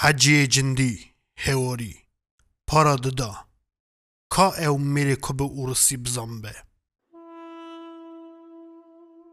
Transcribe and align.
حجی 0.00 0.46
جندی 0.46 0.98
هواری 1.36 1.96
پارا 2.66 2.96
ددا 2.96 3.32
کا 4.30 4.52
او 4.68 4.78
میره 4.78 5.16
که 5.16 5.32
به 5.32 5.44
اورسی 5.44 5.96
بزنبه 5.96 6.54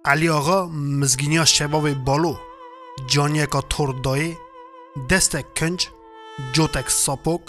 علی 0.05 0.29
آقا 0.29 0.65
مزگینیا 0.65 1.45
شباب 1.45 1.93
بالو 1.93 2.35
جانیکا 3.07 3.61
تور 3.61 4.01
دای 4.01 4.35
دستک 5.09 5.45
کنج 5.55 5.88
جوتک 6.54 6.89
ساپوک 6.89 7.41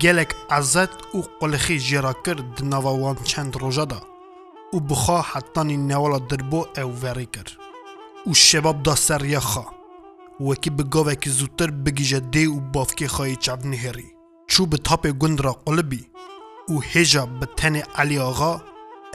گلک 0.00 0.34
عزت 0.50 1.14
و 1.14 1.22
قلخی 1.40 1.78
جرا 1.78 2.12
کرد 2.12 2.54
دنواوان 2.54 3.16
چند 3.24 3.56
روژا 3.56 3.84
دا 3.84 4.02
و 4.72 4.80
بخوا 4.80 5.20
حتانی 5.22 5.76
نوالا 5.76 6.18
دربو 6.18 6.66
او 6.76 7.00
وری 7.02 7.26
کرد 7.26 7.52
و 8.26 8.34
شباب 8.34 8.82
دا 8.82 8.94
سر 8.94 9.24
یخا 9.24 9.64
وەکی 10.47 10.71
بە 10.77 10.83
گۆوێکی 10.93 11.29
زووتر 11.37 11.69
بگیژە 11.83 12.19
دێ 12.33 12.45
و 12.55 12.59
بافکێ 12.73 13.07
خۆی 13.15 13.39
چاونی 13.43 13.81
هێڕی 13.83 14.09
چوو 14.51 14.69
بە 14.71 14.77
تاپێ 14.87 15.11
گوندرا 15.21 15.53
قلبی 15.65 16.03
û 16.73 16.75
hêja 16.91 17.23
bi 17.39 17.45
tenê 17.57 17.83
Aliaxa 18.01 18.53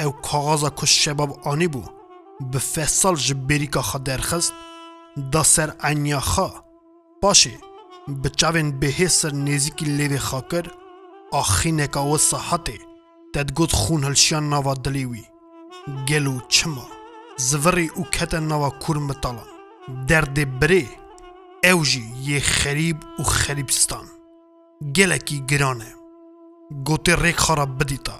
ew 0.04 0.12
kaxaza 0.26 0.70
ku 0.78 0.86
şebab 1.00 1.30
anî 1.52 1.68
bû 1.74 1.82
bi 2.50 2.58
fesal 2.72 3.16
ji 3.24 3.34
bêrîka 3.48 3.82
xa 3.88 3.98
derxist 4.06 4.52
da 5.32 5.42
ser 5.54 5.70
enya 5.90 6.20
xa 6.32 6.48
paşê 7.22 7.54
bi 8.22 8.28
çavên 8.38 8.68
bêhê 8.80 9.08
ser 9.18 9.32
nêzîkî 9.46 9.86
lêvê 9.98 10.20
xa 10.28 10.40
kir 10.50 10.66
axîneka 11.40 12.02
we 12.10 12.18
sehatê 12.30 12.78
te 13.32 13.40
got 13.56 13.72
xûn 13.82 14.02
hilşiyan 14.06 14.44
nava 14.50 14.74
dilê 14.84 15.04
wî 15.12 15.24
gel 16.08 16.26
û 16.34 16.36
çima 16.54 16.86
zivirê 17.48 17.86
û 18.00 18.02
kete 18.14 18.40
nava 18.50 18.70
kur 18.82 18.96
mitalan 19.08 19.48
derdê 20.08 20.44
birê 20.60 20.84
ئەو 21.64 21.80
ژی 21.90 22.06
یە 22.28 22.40
خەریب 22.58 22.98
و 23.20 23.22
خەریبستان 23.38 24.06
gelekî 24.96 25.38
giran 25.50 25.80
e 25.90 25.92
gotê 26.86 27.14
rêk 27.24 27.38
xara 27.44 27.66
bidîta 27.78 28.16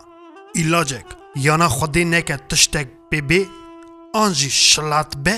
îlacek 0.61 1.09
yana 1.47 1.69
xwedê 1.77 2.03
neke 2.12 2.36
tiştek 2.48 2.89
pêbê 3.11 3.42
an 4.23 4.31
jî 4.39 4.51
şilat 4.51 5.11
be? 5.25 5.36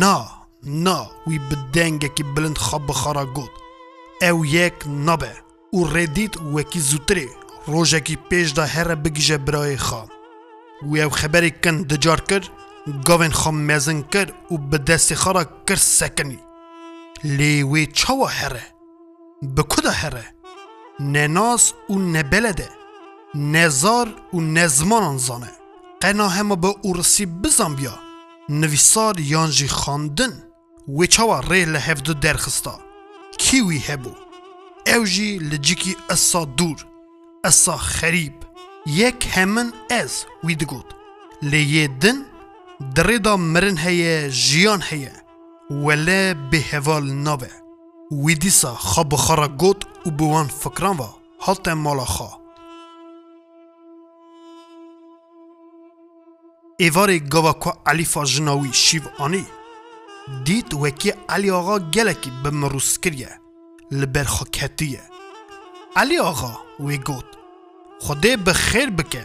Na 0.00 0.16
na 0.64 0.98
wî 1.28 1.38
bi 1.48 1.56
dengekî 1.74 2.24
bilind 2.36 2.58
xa 2.66 2.78
bixara 2.88 3.24
got. 3.36 3.52
Ew 4.28 4.38
yek 4.56 4.76
nabe. 5.06 5.32
Û 5.76 5.78
rêdît 5.94 6.34
wekî 6.54 6.80
zûtirê 6.90 7.28
rojekî 7.72 8.16
pêş 8.30 8.48
da 8.56 8.64
here 8.74 8.96
bigîje 9.04 9.38
birayê 9.46 9.78
xa 9.86 10.02
wî 10.90 10.98
ew 11.04 11.10
xeberê 11.20 11.50
kin 11.62 11.76
dicar 11.90 12.20
kir 12.28 12.42
gavên 13.06 13.32
xwe 13.40 13.52
mezin 13.68 14.00
kir 14.12 14.28
û 14.52 14.54
bi 14.70 14.78
destê 14.88 15.14
xwe 15.22 15.32
ra 15.34 15.44
kir 15.66 15.80
sekinî 15.98 16.38
مزن 17.23 17.25
کر 17.25 17.31
و 17.31 17.35
به 17.35 17.35
دست 17.35 17.35
خارا 17.35 17.35
کر 17.35 17.35
سکنی 17.35 17.37
لی 17.37 17.63
وی 17.63 17.87
چاوا 17.87 18.27
هره 18.27 18.63
بکدا 19.57 19.91
هره 19.91 20.35
نه 20.99 21.27
ناس 21.27 21.73
و 21.89 21.95
نه 21.99 22.23
بلده 22.23 22.69
نه 23.35 23.69
زار 23.69 24.15
و 24.33 24.41
نه 24.41 24.67
زمان 24.67 25.17
زانه 25.17 25.51
قنا 26.01 26.27
همه 26.27 26.55
به 26.55 26.75
اورسی 26.81 27.25
بزن 27.25 27.75
بیا 27.75 27.99
نویسار 28.49 29.19
یانجی 29.19 29.67
خاندن 29.67 30.43
و 30.97 31.05
چاوا 31.05 31.39
ری 31.39 31.65
لحفدو 31.65 32.13
درخستا 32.13 32.79
کیوی 33.37 33.77
هبو 33.77 34.11
او 34.87 35.05
جی 35.05 35.37
لجیکی 35.37 35.97
اسا 36.09 36.45
دور 36.45 36.85
اسا 37.43 37.77
خریب 37.77 38.33
یک 38.85 39.27
همن 39.31 39.73
از 39.89 40.25
وی 40.43 40.55
دگود 40.55 40.95
لیه 41.41 41.87
دن 41.87 42.25
دریدا 42.95 43.37
مرن 43.37 43.77
هیه 43.77 44.29
جیان 44.29 44.81
هیه 44.81 45.11
ولی 45.70 46.34
به 46.34 46.60
هوال 46.72 47.12
نابه. 47.12 47.50
وی 48.12 48.34
دیسا 48.34 48.74
خواب 48.74 49.14
خارا 49.14 49.48
گود 49.48 49.84
و 50.06 50.10
بوان 50.10 50.46
فکران 50.46 50.96
و 50.96 51.06
حالت 51.38 51.68
مالا 51.68 52.06
ایواری 56.78 57.20
گوا 57.20 57.52
که 57.52 57.72
علیفا 57.86 58.24
جناوی 58.24 58.72
شیو 58.72 59.02
آنی. 59.18 59.46
دید 60.44 60.74
وکی 60.74 61.12
علی 61.28 61.50
آقا 61.50 61.78
گلکی 61.78 62.32
به 62.42 62.50
مروس 62.50 62.98
کریه. 62.98 63.40
لبر 63.90 64.26
علی 65.96 66.18
آقا 66.18 66.58
وی 66.80 66.98
گود 66.98 67.36
خدا 68.00 68.36
به 68.36 68.52
خیر 68.52 68.90
بکه. 68.90 69.24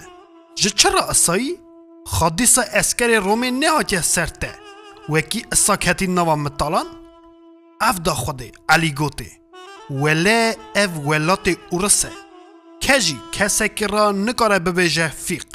جه 0.55 0.69
چرا 0.69 1.01
اصایی؟ 1.01 1.59
خادیسا 2.05 2.61
اسکر 2.61 3.19
رومی 3.19 3.51
نهاتی 3.51 4.01
سرته. 4.01 4.64
وکی 5.09 5.45
اساکتی 5.51 6.07
نوا 6.07 6.35
مطالان؟ 6.35 6.85
اف 7.81 7.99
دا 7.99 8.13
خوده 8.13 8.51
علی 8.69 8.91
گوته 8.91 9.31
وله 9.89 10.55
اف 10.75 10.97
ولات 11.07 11.57
اورسه 11.69 12.11
کجی 12.83 13.19
کسی 13.31 13.69
که 13.69 13.87
را 13.87 14.11
نکاره 14.11 14.59
ببیجه 14.59 15.07
فیق. 15.07 15.45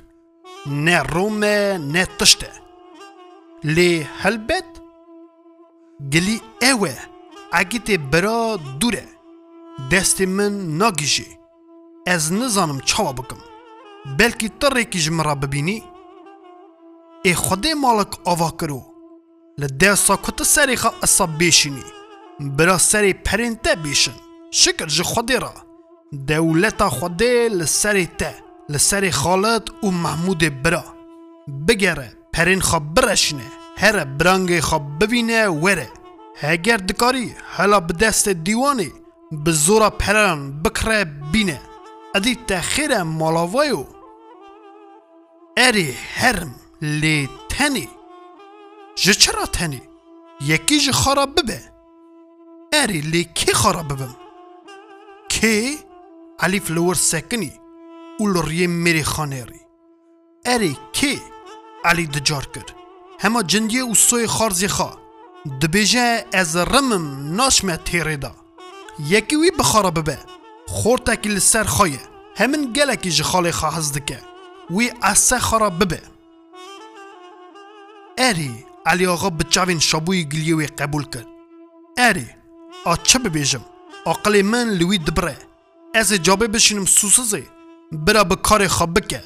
نه 0.66 1.03
رومه 1.03 1.78
نه 1.78 2.06
تشته. 2.19 2.50
لی 3.65 4.06
هلبت؟ 4.22 4.65
گلی 6.12 6.41
اوه 6.62 6.99
اگیت 7.53 7.91
برا 7.91 8.56
دوره. 8.81 9.09
دست 9.93 10.21
من 10.21 10.78
ناگیجی. 10.78 11.27
از 12.06 12.32
نزانم 12.32 12.81
چاوا 12.81 13.12
بکم. 13.12 13.37
بلکی 14.19 14.49
تره 14.49 14.84
کی 14.84 14.99
جمرا 14.99 15.34
ببینی. 15.34 15.84
ای 17.25 17.34
خود 17.34 17.67
مالک 17.67 18.09
آوا 18.25 18.50
کرو. 18.50 18.89
لده 19.59 19.94
سا 19.94 20.16
کت 20.16 20.43
سری 20.43 20.77
خوا 20.77 20.93
اصا 21.03 21.27
بیشینی 21.27 21.84
برا 22.41 22.78
سری 22.78 23.12
پرینته 23.12 23.75
بیشن 23.75 24.12
شکر 24.50 24.87
جه 24.87 25.03
خودی 25.03 25.37
را. 25.37 25.53
دولتا 26.27 26.91
خودی 26.91 27.49
لسری 27.49 28.06
ته 28.06 28.34
لسری 28.69 29.11
خالد 29.11 29.71
و 29.84 29.91
محمود 29.91 30.62
برا. 30.62 30.84
بگره 31.69 32.12
پرین 32.33 32.61
خواب 32.61 32.94
برشنه 32.94 33.44
هر 33.77 34.05
برانگ 34.05 34.61
خواب 34.61 34.99
ببینه 35.00 35.49
وره 35.49 35.88
هگر 36.37 36.77
دکاری 36.77 37.34
هلا 37.56 37.81
به 37.81 37.93
دست 37.93 38.28
دیوانی 38.28 38.93
به 39.32 39.53
زورا 39.53 39.91
پران 39.91 40.62
بکره 40.62 41.05
بینه 41.32 41.61
ادی 42.15 42.38
تخیر 42.49 43.03
مالاوایو 43.03 43.84
اری 45.56 45.94
هرم 46.15 46.55
لی 46.82 47.28
تنی 47.49 47.88
جه 49.03 49.15
چرا 49.15 49.47
تنی؟ 49.47 49.83
یکی 50.41 50.81
جه 50.81 50.93
خراب 50.93 51.34
ببه. 51.34 51.61
اری 52.72 53.00
لی 53.00 53.25
کی 53.34 53.53
خراب 53.53 53.88
ببم؟ 53.88 54.16
کی؟ 55.28 55.78
علی 56.38 56.61
فلور 56.61 56.94
سکنی. 56.94 57.53
اولوری 58.19 58.66
میری 58.66 59.03
خانیری 59.03 59.61
اری 60.44 60.77
کی؟ 60.93 61.21
علی 61.84 62.06
دجار 62.06 62.47
کرد 62.55 62.75
هما 63.21 63.43
جندیه 63.43 63.84
و 63.84 63.94
سوی 63.94 64.27
خارزی 64.27 64.69
خواه 64.69 64.99
دبیجه 65.62 66.25
از 66.32 66.56
رمم 66.56 67.34
ناشمه 67.37 67.77
تیره 67.77 68.17
دا. 68.17 68.34
یکی 69.09 69.37
وی 69.37 69.50
بخارا 69.50 69.91
ببه. 69.91 70.19
خورتکی 70.67 71.28
لسر 71.28 71.65
خواهی 71.65 71.99
همین 72.37 72.72
گلکی 72.72 73.11
جخالی 73.11 73.53
خواه 73.53 73.77
هزدکه 73.77 74.19
وی 74.71 74.93
اسه 75.03 75.38
خارا 75.38 75.71
ببه. 75.71 76.03
اری 78.19 78.69
علی 78.86 79.06
آقا 79.06 79.30
بچاوین 79.30 79.78
شابوی 79.78 80.24
گلیوی 80.24 80.66
قبول 80.66 81.04
کرد. 81.04 81.26
اری 81.98 82.26
آ 82.84 82.96
چه 82.96 83.18
ببیجم 83.18 83.60
عقل 84.06 84.42
من 84.42 84.68
لوی 84.68 84.98
دبره. 84.98 85.36
از 85.94 86.12
جابه 86.12 86.49
بشینم 86.49 86.84
سوسزه 86.84 87.46
برا 87.93 88.25
به 88.25 88.37
کار 88.37 88.69
خواب 88.69 88.94
بکه. 88.94 89.22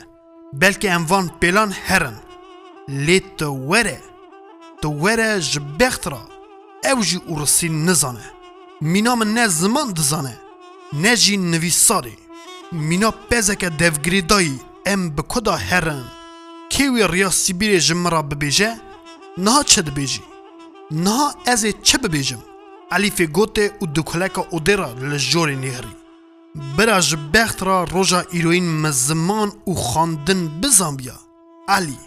بلکه 0.53 0.93
انوان 0.93 1.31
پلان 1.41 1.73
هرن. 1.73 2.17
لی 2.89 3.21
تو 3.21 3.47
وره. 3.47 4.01
تو 4.83 4.89
وره 4.89 5.41
جبخت 5.41 6.09
را. 6.09 6.29
او 6.85 7.03
جی 7.03 7.21
ارسی 7.29 7.69
نزانه. 7.69 8.31
مینا 8.81 9.15
من 9.15 9.35
نه 9.35 9.49
زمان 9.49 9.93
دزانه. 9.93 10.41
نه 10.93 11.17
جی 11.17 11.37
نویساری. 11.37 12.17
مینا 12.73 13.11
پزک 13.31 13.73
devgiri 13.79 14.23
دایی 14.29 14.61
ام 14.87 15.11
به 15.11 15.23
کدا 15.23 15.57
هرن. 15.57 16.05
کیوی 16.71 17.07
ریا 17.09 17.31
سیبیر 17.31 17.79
جمرا 17.79 18.23
ببیجه 18.23 18.84
نه 19.39 19.63
چه 19.65 19.83
دبیجی 19.83 20.21
نه 20.91 21.35
از 21.47 21.67
چه 21.83 21.99
ببیجم 21.99 22.39
علیف 22.91 23.21
گوته 23.21 23.73
و 23.83 23.87
دکلک 23.95 24.53
اودرا 24.53 24.93
لجور 24.93 25.55
نهری 25.55 25.89
برا 26.77 27.01
جبخت 27.01 27.63
را 27.63 27.85
روژا 27.85 28.25
ایروین 28.31 28.81
مزمان 28.81 29.53
و 29.67 29.75
خاندن 29.75 30.61
بزن 30.61 30.97
بیا 30.97 31.15
علی 31.69 31.99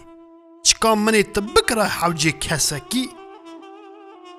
چکا 0.62 0.94
منی 0.94 1.22
تبکره 1.22 1.84
حوجه 1.84 2.32
کسکی 2.32 3.10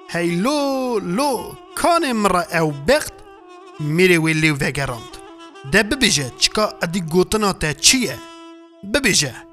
هیلو 0.10 1.00
لو 1.00 1.54
کان 1.76 2.12
مرا 2.12 2.44
او 2.60 2.72
بخت 2.88 3.14
میره 3.80 4.20
وی 4.20 4.34
لیو 4.34 4.56
وگراند 4.56 5.18
ده 5.72 5.84
ببیجه 5.84 6.32
چکا 6.38 6.74
ادی 6.82 7.02
گوتنا 7.02 7.54
ته 7.54 7.74
چیه 7.74 8.18
ببیجه 8.94 9.49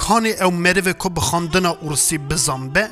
کان 0.00 0.26
او 0.26 0.50
مروه 0.50 0.92
که 0.92 1.08
بخاندنا 1.08 1.76
ارسی 1.82 2.18
بزن 2.18 2.68
به. 2.68 2.88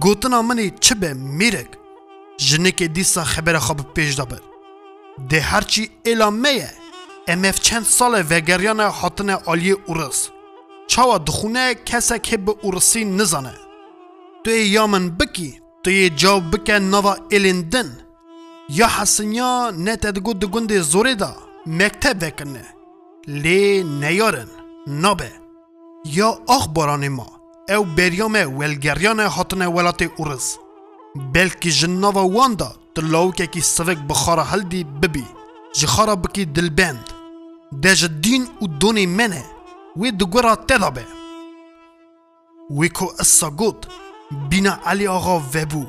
گوتنا 0.00 0.42
منی 0.42 0.70
چه 0.70 0.94
به 0.94 1.14
میرک؟ 1.14 1.70
جنک 2.36 2.82
دیسا 2.82 3.24
خبر 3.24 3.58
خواب 3.58 3.94
پیش 3.94 4.14
دابر. 4.14 4.40
ده 5.28 5.40
هرچی 5.40 5.90
اعلامه 6.04 6.70
امف 7.28 7.60
چند 7.60 7.84
سال 7.84 8.24
وگریان 8.30 8.80
حاطن 8.80 9.30
آلی 9.30 9.70
اورس. 9.70 10.28
چاوا 10.86 11.18
دخونه 11.18 11.74
کسا 11.74 12.18
که 12.18 12.36
به 12.36 12.54
اورسی 12.62 13.04
نزانه 13.04 13.54
تو 14.44 14.50
یامن 14.50 15.10
بکی 15.10 15.60
تو 15.82 15.90
جاو 16.16 16.40
بکه 16.40 16.78
نوا 16.78 17.16
الندن 17.32 17.98
یا 18.68 18.88
حسنیا 18.88 19.70
نت 19.70 20.06
دگو 20.06 20.34
دگوند 20.34 20.80
زوره 20.80 21.14
دا 21.14 21.36
مکتب 21.66 22.22
وکنه. 22.22 22.64
لی 23.26 23.84
نیارن. 23.84 24.59
نابه. 24.86 25.32
یا 26.04 26.38
اخباران 26.48 27.08
ما 27.08 27.26
او 27.68 27.84
بریام 27.84 28.58
ولگریان 28.58 29.20
حاطن 29.20 29.62
ولات 29.66 30.02
اورس 30.02 30.58
بلکی 31.34 31.70
جناوا 31.70 32.22
واندا 32.22 32.72
تلاوکه 32.94 33.46
کی 33.46 33.60
سوک 33.60 33.98
بخارا 33.98 34.42
هلدی 34.42 34.84
ببی. 34.84 35.24
جخارا 35.74 36.16
بکی 36.16 36.44
دلبند. 36.44 37.10
دج 37.82 38.06
دین 38.06 38.48
و 38.62 38.66
دونی 38.66 39.06
منه. 39.06 39.44
وی 39.96 40.10
دگورا 40.12 40.56
تدابه. 40.56 41.04
وی 42.70 42.88
کو 42.88 43.12
اسا 43.18 43.50
گود 43.50 43.86
بینا 44.50 44.78
علی 44.84 45.06
آقا 45.06 45.42
وبو 45.54 45.86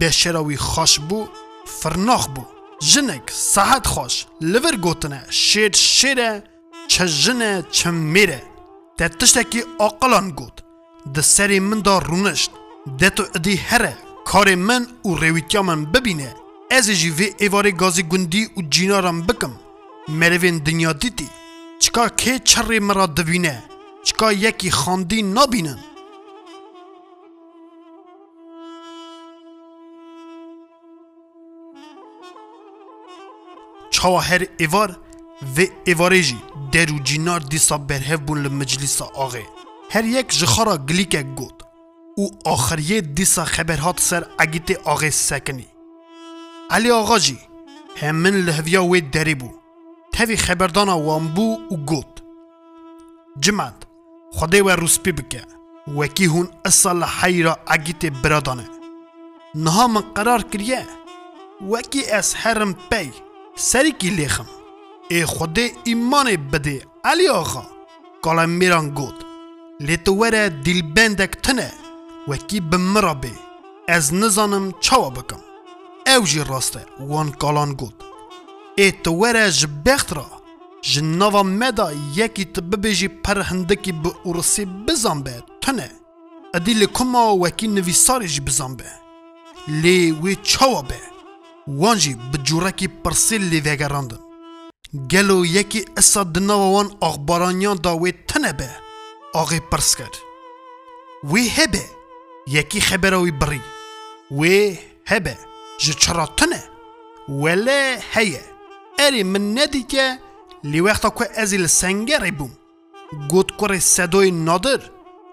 بشراوی 0.00 0.56
خوش 0.56 0.98
بو 0.98 1.26
فرناخ 1.66 2.28
بو. 2.28 2.42
جنک 2.80 3.30
ساعت 3.30 3.86
خوش 3.86 4.26
لور 4.40 4.76
گوتنه 4.76 5.26
شیر 5.30 5.72
شیره. 5.72 6.51
چه 6.92 7.06
جنه 7.08 7.64
چه 7.70 7.90
میره. 7.90 8.42
ده 8.96 9.08
تشتکی 9.08 9.62
آقلان 9.78 10.30
گود. 10.38 10.56
ده 11.14 11.22
سری 11.22 11.60
من 11.60 11.80
دا 11.80 11.98
رونشت. 11.98 12.50
ده 12.98 13.10
تو 13.10 13.22
ادی 13.34 13.56
هره. 13.56 13.96
کار 14.24 14.54
من 14.54 14.86
و 15.04 15.14
رویتیا 15.14 15.62
من 15.62 15.84
ببینه. 15.84 16.34
از 16.70 16.90
جی 16.90 17.10
وی 17.10 17.72
گازی 17.72 18.02
گندی 18.02 18.42
و 18.56 18.60
جینارم 18.72 19.22
بکم. 19.22 19.52
مروین 20.08 20.58
دنیا 20.58 20.92
دیتی. 20.92 21.28
چکا 21.78 22.08
که 22.08 22.38
چری 22.38 22.78
مرا 22.78 23.06
دوینه؟ 23.06 23.64
چکا 24.04 24.32
یکی 24.32 24.70
خاندی 24.70 25.22
نبینن 25.22 25.78
چاوا 33.90 34.20
هر 34.20 34.46
ایوار 34.58 34.90
و 35.56 35.60
ایواره 35.84 36.22
جی 36.22 36.38
در 36.72 36.92
و 36.92 36.98
جینار 36.98 37.40
دیسا 37.40 37.78
برهف 37.78 38.20
بون 38.20 38.42
لمجلیسا 38.42 39.10
آغه. 39.14 39.46
هر 39.90 40.04
یک 40.04 40.28
جخارا 40.28 40.76
گلیک 40.76 41.16
گود 41.16 41.62
او 42.16 42.30
آخریه 42.44 43.00
دیسا 43.00 43.44
خبرهات 43.44 44.00
سر 44.00 44.26
اگیت 44.38 44.70
آغه 44.86 45.10
سکنی. 45.10 45.66
علی 46.70 46.90
آقا 46.90 47.18
جی 47.18 47.38
همین 47.96 48.34
لحویا 48.34 48.84
وی 48.84 49.00
دری 49.00 49.34
بو. 49.34 49.50
تاوی 50.12 50.36
خبردانا 50.36 50.98
وان 50.98 51.28
بو 51.28 51.58
و 51.70 51.76
گود 51.76 52.20
جمعد 53.40 53.86
خوده 54.32 54.62
و 54.62 54.70
روسپی 54.70 55.12
بکه. 55.12 55.42
وکی 55.96 56.24
هون 56.24 56.48
اصال 56.64 57.04
حی 57.04 57.42
را 57.42 57.58
اگیت 57.66 58.06
برادانه. 58.06 58.68
نها 59.54 59.86
من 59.86 60.00
قرار 60.00 60.42
کریه. 60.42 60.86
وکی 61.70 62.10
از 62.10 62.34
هرم 62.34 62.74
پی. 62.90 63.12
سری 63.56 63.92
کی 63.92 64.10
لیخم. 64.10 64.46
ای 65.12 65.24
خوده 65.24 65.64
ایمان 65.84 66.36
بده 66.52 66.76
علی 67.04 67.28
آقا. 67.28 67.64
کالا 68.22 68.46
میران 68.46 68.86
گود. 68.98 69.18
لیتو 69.80 70.12
وره 70.20 70.48
دیل 70.64 70.80
بندک 70.94 71.32
تنه. 71.44 71.72
وکی 72.28 72.60
بمرا 72.60 73.14
بی. 73.14 73.32
از 73.88 74.14
نزانم 74.14 74.72
چاوا 74.80 75.10
بکم. 75.10 75.40
او 76.06 76.24
جی 76.30 76.44
راسته 76.50 76.82
وان 77.10 77.28
کالان 77.30 77.72
گود. 77.80 77.96
ای 78.78 78.92
تو 78.92 79.10
وره 79.22 79.50
جبخت 79.50 80.12
را. 80.16 80.26
جناوا 80.90 81.42
مدا 81.42 81.88
یکی 82.16 82.44
تببیجی 82.44 83.08
پرهندکی 83.08 83.92
به 83.92 84.10
ارسی 84.26 84.64
بزن 84.64 85.22
به 85.22 85.42
تنه. 85.60 85.90
ادی 86.54 86.74
لکما 86.74 87.36
وکی 87.36 87.68
نویساری 87.68 88.28
جی 88.28 88.40
بزن 88.40 88.76
به. 88.76 88.88
لی 89.68 90.12
وی 90.12 90.36
چاوا 90.42 90.82
به. 90.82 91.00
وانجی 91.66 92.14
به 92.32 92.38
جورکی 92.38 92.88
پرسیل 92.88 93.42
لی 93.42 93.60
وگراندن 93.60 94.21
گلو 94.94 95.46
یکی 95.46 95.84
اسا 95.96 96.22
دناوا 96.24 96.70
وان 96.72 96.88
اخبارانیان 97.02 97.76
دا 97.76 97.96
وی 97.96 98.12
تنه 98.28 98.52
به 98.52 98.70
آغی 99.34 99.60
پرس 99.60 99.96
کرد 99.96 100.16
وی 101.24 101.48
هبه 101.48 101.84
یکی 102.46 102.80
خبروی 102.80 103.30
بری. 103.30 103.60
وی 104.30 104.78
هبه 105.06 105.38
جه 105.78 105.92
چرا 105.92 106.26
تنه؟ 106.26 106.64
ولی 107.28 107.96
هیه. 108.12 108.44
اری 108.98 109.22
من 109.22 109.58
ندی 109.58 109.82
که 109.82 110.18
لی 110.64 110.80
وقتا 110.80 111.10
که 111.10 111.40
ازی 111.40 111.56
لسنگری 111.56 112.30
بوم. 112.30 112.50
گود 113.28 113.56
کره 113.56 113.78
صدای 113.78 114.30
نادر 114.30 114.80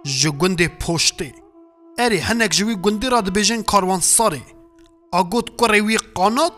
جه 0.04 0.30
گنده 0.30 0.68
پشته 0.68 1.34
اری 1.98 2.18
هنک 2.18 2.52
جوی 2.52 2.76
گندی 2.76 3.10
را 3.10 3.22
دبیجن 3.22 3.62
کاروان 3.62 4.00
ساری. 4.00 4.44
آگود 5.12 5.58
کره 5.58 5.82
وی 5.82 5.98
قانات 5.98 6.54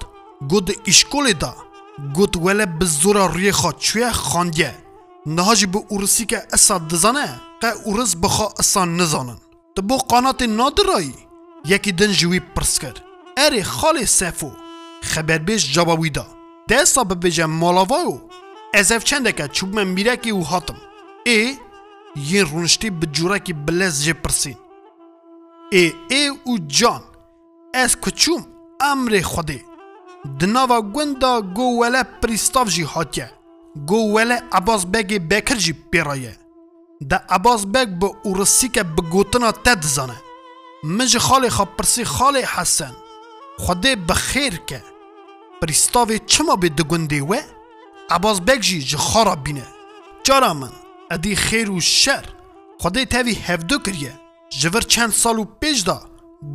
گود 0.49 0.81
اشکول 0.87 1.33
دا. 1.33 1.70
گود 2.13 2.37
ولی 2.37 2.65
بزورا 2.65 3.25
روی 3.25 3.51
خواد 3.51 3.77
چوی 3.77 4.11
خاندیه 4.11 4.75
نهاجی 5.25 5.65
به 5.65 5.83
اورسی 5.87 6.25
که 6.25 6.43
اسا 6.53 6.77
دزانه 6.77 7.41
که 7.61 7.67
اورس 7.85 8.15
بخوا 8.15 8.53
اسا 8.59 8.85
نزانن. 8.85 9.37
تو 9.75 9.81
بو 9.81 9.97
قانات 9.97 10.41
نادرایی. 10.41 11.15
یکی 11.65 11.91
دن 11.91 12.11
جوی 12.11 12.39
پرس 12.39 12.79
کرد. 12.79 13.03
اری 13.37 13.63
خالی 13.63 14.05
سفو 14.05 14.51
خبر 15.01 15.37
بیش 15.37 15.73
جوابی 15.73 16.09
دا. 16.09 16.25
ده 16.67 16.85
سابه 16.85 17.15
بیجم 17.15 17.45
مالاوایو 17.45 18.19
از 18.73 18.91
اف 18.91 19.03
چنده 19.03 19.31
که 19.31 19.47
چوب 19.47 19.75
من 19.75 19.87
میرکی 19.87 20.31
و 20.31 20.41
هاتم. 20.41 20.77
ای 21.25 21.57
یه 22.15 22.43
رونشتی 22.43 22.89
به 22.89 23.05
جورکی 23.05 23.53
بلز 23.53 24.03
جه 24.03 24.13
پرسین. 24.13 24.57
ای 25.71 25.93
ای 26.09 26.27
او 26.43 26.57
جان. 26.67 27.01
از 27.73 27.97
کچوم 28.01 28.47
امر 28.79 29.21
خوده 29.21 29.65
دناوا 30.25 30.81
گوندا 30.81 31.41
گو 31.41 31.81
ولا 31.81 32.03
پریستاف 32.21 32.69
جی 32.69 32.83
هاتیه 32.83 33.31
گو 33.87 34.13
ولا 34.15 34.39
عباس 34.51 34.85
بگ 34.85 35.21
بکر 35.29 35.55
جی 35.55 35.73
پیرایه 35.73 36.37
ده 37.09 37.21
عباس 37.29 37.65
بگ 37.65 37.99
به 37.99 38.11
اورسی 38.23 38.69
که 38.69 38.83
به 38.83 39.01
گوتنا 39.01 39.51
تد 39.51 39.81
زنه 39.81 40.15
مج 40.83 41.17
خالی 41.17 41.49
خواب 41.49 41.69
پرسی 41.77 42.05
خالی 42.05 42.41
حسن 42.41 42.91
خوده 43.57 43.95
بخیر 43.95 44.57
که 44.67 44.83
پریستاوی 45.61 46.19
چما 46.19 46.55
به 46.55 46.69
دگوندی 46.69 47.19
و 47.19 47.35
عباس 48.09 48.41
بگ 48.41 48.59
جی 48.59 48.81
جی 48.81 48.97
خارا 48.97 49.35
بینه 49.35 49.67
جارا 50.23 50.53
من 50.53 50.71
ادی 51.11 51.35
خیر 51.35 51.71
و 51.71 51.79
شر 51.79 52.25
خوده 52.79 53.05
تاوی 53.05 53.33
هفدو 53.33 53.79
کریه 53.79 54.13
جور 54.49 54.81
چند 54.81 55.11
سال 55.11 55.39
و 55.39 55.45
پیش 55.45 55.81
دا 55.81 56.01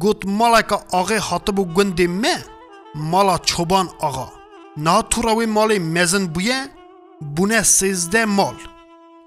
گوت 0.01 0.27
مالا 0.27 0.63
که 0.63 0.79
آغه 0.93 1.19
حاطب 1.19 1.59
و 1.59 1.65
گنده 1.65 2.07
مه 2.07 2.45
مالا 2.97 3.39
چوبان 3.39 3.89
آقا. 4.01 4.33
نه 4.77 5.03
تو 5.03 5.47
مالی 5.47 5.79
مزن 5.79 6.27
بویه 6.27 6.67
بونه 7.37 7.63
سیزده 7.63 8.25
مال. 8.25 8.57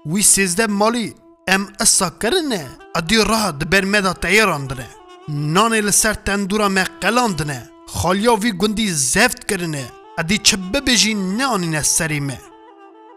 وی 0.06 0.22
سیزده 0.22 0.66
مالی 0.66 1.14
ام 1.48 1.72
اسا 1.80 2.10
کرنه 2.20 2.62
ادی 2.94 3.16
راه 3.30 3.52
دبر 3.52 3.84
مدا 3.84 4.12
تیراندنه 4.12 4.88
نانه 5.28 5.80
لسر 5.80 6.14
تندورا 6.14 6.68
me 6.76 6.84
قلاندنه 7.00 7.70
خالیا 7.86 8.34
وی 8.34 8.52
گندی 8.52 8.90
زفت 8.90 9.40
کرنه 9.48 9.92
ادی 10.18 10.38
چه 10.38 10.56
ببیجی 10.56 11.14
نانینه 11.14 11.82
سری 11.82 12.20
me 12.28 12.38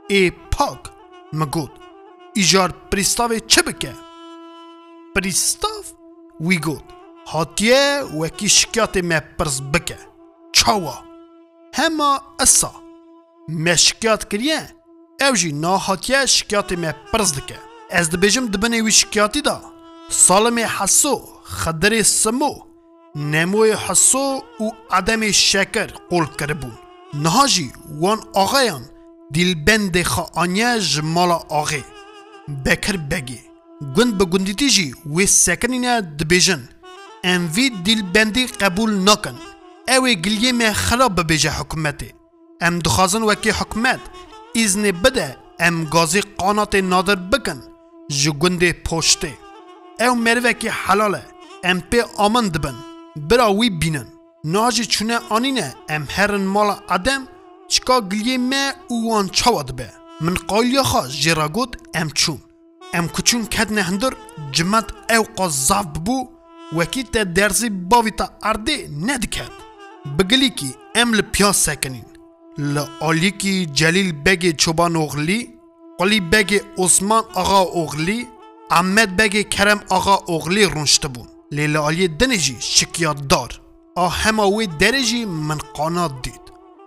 ای 0.10 0.32
پاک 0.52 0.80
مگود 1.34 1.72
ایجار 2.36 2.70
پریستاوی 2.92 3.40
چه 3.40 3.62
بکه؟ 3.62 3.94
پریستاف 5.16 5.86
وی 6.42 6.58
گود 6.58 6.84
هاتیه 7.28 8.02
وکی 8.20 8.50
شکیات 8.50 8.98
me 9.00 9.22
پرز 9.38 9.62
بکه. 9.62 10.13
چاوا 10.63 10.99
هما 11.75 12.21
اسا 12.41 12.73
me 13.51 13.75
شکیات 13.75 14.29
کریه 14.31 14.75
او 15.21 15.35
جی 15.35 15.53
ناهاتیه 15.53 16.27
شکیات 16.27 16.75
me 16.75 16.93
پرز 17.13 17.33
دکه 17.33 17.59
از 17.91 18.11
دبیجم 18.11 18.47
دبنه 18.47 18.83
وی 18.83 18.93
شکیاتی 18.93 19.43
دا 19.43 19.61
سالم 20.09 20.59
حسو 20.59 21.23
خدر 21.45 22.03
سمو 22.03 22.55
نموی 23.15 23.73
حسو 23.73 24.43
و 24.61 24.71
عدم 24.91 25.31
شکر 25.31 25.87
قول 26.11 26.27
کربون 26.27 26.73
نهاجی 27.15 27.73
وان 28.01 28.21
آغایان 28.35 28.85
دیلبند 29.31 30.03
خانیه 30.03 30.81
جمالا 30.81 31.39
آغی 31.49 31.85
بکر 32.67 32.97
بگی 32.97 33.41
گند 33.97 34.19
به 34.19 34.25
گندیتی 34.25 34.69
جی 34.71 34.95
وی 35.07 35.27
سکنینه 35.27 36.01
دبیجن 36.01 36.69
ام 37.25 37.51
وی 37.55 37.71
دیلبندی 37.71 38.47
قبول 38.47 38.91
اوی 39.88 40.16
گلیه 40.16 40.52
می 40.52 40.74
خراب 40.74 41.22
ببیجه 41.22 41.52
حکومتی 41.52 42.14
ام 42.62 42.80
دخوازن 42.80 43.22
وکی 43.22 43.50
حکومت 43.50 44.00
ایزن 44.54 44.92
بده 44.92 45.38
ام 45.60 45.86
گازی 45.86 46.22
قانات 46.22 46.76
نادر 46.76 47.16
بکن 47.16 47.74
ji 48.10 48.30
gundê 48.30 48.84
poştê. 48.84 49.32
Ew 50.00 50.16
merivekî 50.16 50.70
helal 50.70 51.14
e. 51.14 51.22
Em 51.64 51.80
pê 51.92 52.06
aman 52.18 52.54
dibin. 52.54 52.76
Bira 53.16 53.48
wî 53.60 53.82
bînin. 53.82 54.08
ناجی 54.54 54.86
چونه 54.94 55.18
آنینه 55.36 55.68
ام 55.96 56.04
هرن 56.16 56.46
مال 56.54 56.70
ادم 56.96 57.22
چکا 57.72 57.98
گلیه 58.12 58.38
ما 58.52 58.64
اوان 58.92 59.26
چاواد 59.38 59.70
به 59.78 59.88
من 60.24 60.36
قایلیا 60.50 60.84
خوا 60.90 61.02
جرا 61.22 61.48
گوت 61.56 61.72
ام 62.00 62.10
چون 62.20 62.40
ام 62.98 63.06
کچون 63.16 63.44
کد 63.54 63.70
هندر 63.90 64.14
جمت 64.56 64.88
او 65.16 65.24
قذاف 65.38 65.86
ببو 65.96 66.18
وکی 66.78 67.04
تا 67.14 67.24
درزی 67.38 67.70
باوی 67.92 68.12
تا 68.20 68.26
ارده 68.50 68.76
کی 70.06 70.72
ام 70.96 71.14
لپیاس 71.14 71.58
سکنین. 71.58 72.04
لآلی 72.58 73.32
کی 73.32 73.66
جلیل 73.66 74.12
بگ 74.12 74.56
چوبان 74.58 74.96
اوغلی 74.96 75.48
قلی 76.00 76.20
بگ 76.20 76.60
عثمان 76.78 77.24
آقا 77.34 77.60
اوغلی 77.60 78.28
احمد 78.72 79.16
بگ 79.18 79.50
کرم 79.50 79.80
آقا 79.90 80.16
اوغلی 80.16 80.66
رونشته 80.66 81.08
بون. 81.08 81.28
لیل 81.52 81.78
آلی 81.78 82.08
دنجی 82.08 82.58
شکیات 82.60 83.28
دار. 83.28 83.62
آه 83.96 84.12
همه 84.12 84.44
وی 84.44 84.68
درجی 84.68 85.26
من 85.26 85.58
قانات 85.58 86.22
دید. 86.22 86.42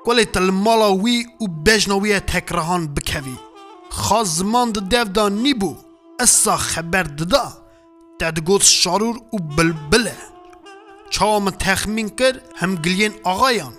گلی 0.04 0.24
تلمالا 0.24 0.94
وی 0.94 1.26
و 1.40 1.46
بجنوی 1.46 2.20
تکرهان 2.20 2.94
بکوی. 2.94 3.36
خاص 3.90 4.28
زمان 4.28 4.72
ده 4.72 5.04
دا 5.04 5.28
نیبو 5.28 5.76
اسا 6.20 6.56
خبر 6.56 7.02
ددا. 7.02 7.52
تدگوت 8.20 8.62
شارور 8.62 9.16
و 9.32 9.38
بلبله 9.38 10.35
چاوا 11.10 11.38
من 11.38 11.50
تخمین 11.50 12.08
کرد 12.08 12.42
هم 12.56 12.74
گلین 12.74 13.14
آقایان 13.24 13.72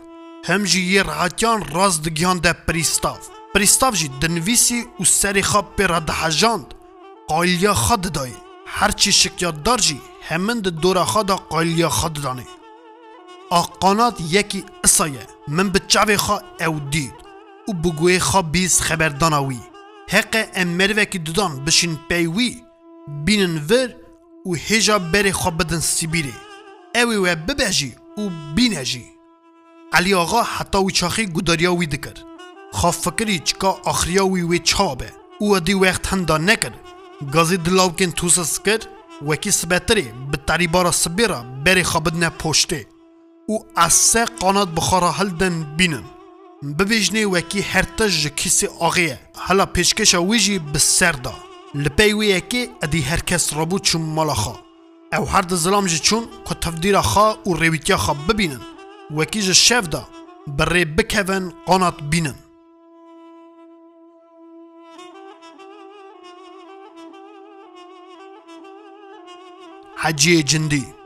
هم 0.43 0.63
جی 0.63 0.81
یه 0.81 1.03
راحتیان 1.03 1.65
راز 1.71 2.01
دگیان 2.01 2.37
ده 2.37 2.53
پریستاف. 2.53 3.27
پریستاف 3.55 3.95
جی 3.95 4.07
دنویسی 4.21 4.85
و 4.99 5.03
سری 5.03 5.41
خواب 5.41 5.75
پر 5.75 5.99
دهجاند 5.99 6.73
قایلیا 7.27 7.73
خود 7.73 8.01
دای. 8.01 8.31
هرچی 8.67 9.11
شکیات 9.11 9.63
دار 9.63 9.77
جی 9.77 10.01
همند 10.21 10.67
دورا 10.67 11.05
خدا 11.05 11.35
قایلیا 11.35 11.89
خود 11.89 12.13
دانه 12.13 12.47
آقانات 13.49 14.21
یکی 14.29 14.65
اسایه 14.83 15.27
من 15.47 15.69
به 15.69 15.79
چاوی 15.87 16.17
خوا 16.17 16.41
او 16.67 16.79
دید. 16.79 17.13
و 17.67 17.73
بگوی 17.73 18.19
بیز 18.51 18.81
خبرداناوی 18.81 19.59
حق 20.09 20.47
ام 20.55 20.67
مروکی 20.67 21.19
دودان 21.19 21.65
بشین 21.65 21.99
پیوی. 22.09 22.63
بینن 23.25 23.57
ور 23.69 23.95
و 24.45 24.55
هجا 24.55 24.99
بری 24.99 25.31
خوا 25.31 25.51
بدن 25.51 25.79
سیبیری. 25.79 26.33
اوی 26.97 27.15
و 27.15 27.35
ببجی 27.35 27.95
و 28.17 28.29
بینجی 28.55 29.05
علی 29.93 30.13
آقا 30.13 30.41
حتی 30.43 30.77
وی 30.77 30.91
چاخی 30.91 31.25
گوداریا 31.25 31.73
وی 31.73 31.87
دکر 31.87 32.17
خوا 32.71 32.91
فکری 32.91 33.39
چکا 33.39 33.81
آخریا 33.85 34.25
وی 34.27 34.41
وی 34.41 34.59
چابه 34.59 35.11
او 35.39 35.59
دی 35.59 35.73
وقت 35.73 36.07
هندا 36.07 36.37
نکر 36.37 36.71
گازی 37.33 37.57
دلاوکن 37.57 38.11
توسس 38.11 38.59
کر 38.59 38.79
وکی 39.27 39.51
سبتری 39.51 40.11
به 40.31 40.37
تریبارا 40.47 40.91
سبیرا 40.91 41.45
بری 41.65 41.83
خوا 41.83 41.99
بدن 41.99 42.29
پشته 42.29 42.85
و 43.49 43.53
از 43.75 43.93
سه 43.93 44.25
قانات 44.25 44.69
بخارا 44.69 45.11
هلدن 45.11 45.75
بینن 45.77 46.03
ببیجنی 46.79 47.25
وکی 47.25 47.61
هرتج 47.61 48.27
کیسی 48.27 48.67
آغیه 48.79 49.19
هلا 49.37 49.65
پیشکشا 49.65 50.23
ویجی 50.23 50.59
بسر 50.59 51.11
دا 51.11 51.33
لپی 51.75 52.13
وی 52.13 52.27
یکی 52.27 52.69
ادی 52.81 53.01
هر 53.01 53.19
کس 53.19 53.53
رابو 53.53 53.79
چون 53.79 54.01
مالا 54.01 54.33
خوا 54.33 54.66
أو 55.13 55.25
هر 55.25 55.41
د 55.41 55.55
ظلام 55.55 55.85
جی 55.87 55.99
چون 55.99 56.27
که 56.47 56.55
تفدیر 56.55 57.01
خوا 57.01 57.37
و 57.45 57.53
ریویتیا 57.53 57.97
خوا 57.97 58.13
ببینن 58.13 58.61
وکی 59.15 59.41
جه 59.41 59.53
شف 59.53 59.87
دا 59.89 60.07
بری 60.47 60.85
بکوین 60.85 61.53
قانات 61.65 62.03
بینن 62.03 62.35
حجی 69.97 70.43
جندی 70.43 70.96